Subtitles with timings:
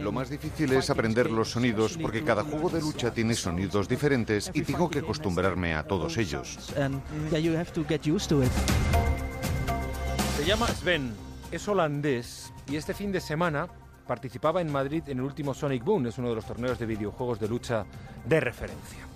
[0.00, 4.50] Lo más difícil es aprender los sonidos porque cada juego de lucha tiene sonidos diferentes
[4.54, 6.72] y tengo que acostumbrarme a todos ellos.
[10.36, 11.12] Se llama Sven,
[11.50, 13.68] es holandés y este fin de semana
[14.06, 17.40] participaba en Madrid en el último Sonic Boom, es uno de los torneos de videojuegos
[17.40, 17.84] de lucha
[18.24, 19.13] de referencia.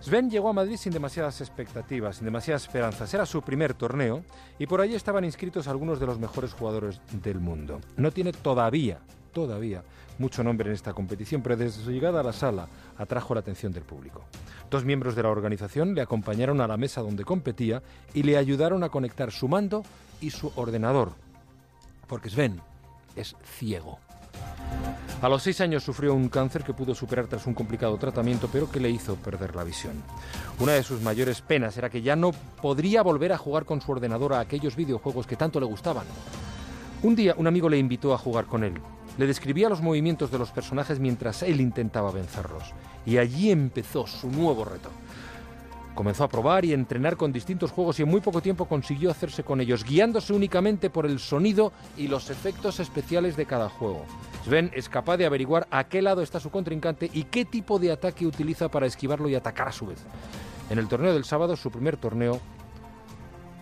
[0.00, 3.12] Sven llegó a Madrid sin demasiadas expectativas, sin demasiadas esperanzas.
[3.12, 4.22] Era su primer torneo
[4.58, 7.80] y por allí estaban inscritos algunos de los mejores jugadores del mundo.
[7.96, 9.00] No tiene todavía,
[9.32, 9.82] todavía,
[10.18, 13.72] mucho nombre en esta competición, pero desde su llegada a la sala atrajo la atención
[13.72, 14.22] del público.
[14.70, 17.82] Dos miembros de la organización le acompañaron a la mesa donde competía
[18.14, 19.82] y le ayudaron a conectar su mando
[20.20, 21.12] y su ordenador,
[22.06, 22.60] porque Sven
[23.16, 23.98] es ciego.
[25.20, 28.70] A los seis años sufrió un cáncer que pudo superar tras un complicado tratamiento, pero
[28.70, 29.94] que le hizo perder la visión.
[30.60, 32.30] Una de sus mayores penas era que ya no
[32.62, 36.04] podría volver a jugar con su ordenador a aquellos videojuegos que tanto le gustaban.
[37.02, 38.74] Un día un amigo le invitó a jugar con él.
[39.18, 42.72] Le describía los movimientos de los personajes mientras él intentaba vencerlos.
[43.04, 44.90] Y allí empezó su nuevo reto.
[45.96, 49.42] Comenzó a probar y entrenar con distintos juegos y en muy poco tiempo consiguió hacerse
[49.42, 54.06] con ellos, guiándose únicamente por el sonido y los efectos especiales de cada juego.
[54.48, 57.92] Sven es capaz de averiguar a qué lado está su contrincante y qué tipo de
[57.92, 60.02] ataque utiliza para esquivarlo y atacar a su vez.
[60.70, 62.40] En el torneo del sábado, su primer torneo,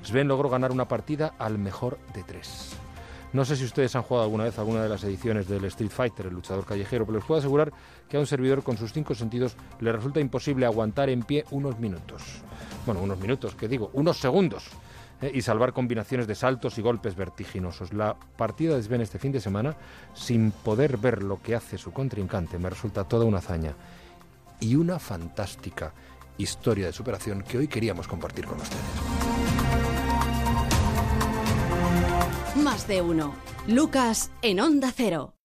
[0.05, 2.77] Sven logró ganar una partida al mejor de tres.
[3.33, 6.27] No sé si ustedes han jugado alguna vez alguna de las ediciones del Street Fighter,
[6.27, 7.73] el luchador callejero, pero les puedo asegurar
[8.09, 11.81] que a un servidor con sus cinco sentidos le resulta imposible aguantar en pie unos
[11.81, 12.23] minutos.
[12.87, 14.71] Bueno, unos minutos, que digo, unos segundos.
[15.23, 17.93] Eh, y salvar combinaciones de saltos y golpes vertiginosos.
[17.93, 19.77] La partida de Sven este fin de semana,
[20.15, 23.75] sin poder ver lo que hace su contrincante, me resulta toda una hazaña
[24.61, 25.93] y una fantástica
[26.39, 28.85] historia de superación que hoy queríamos compartir con ustedes.
[32.57, 33.35] Más de uno.
[33.69, 35.36] Lucas en Onda Cero.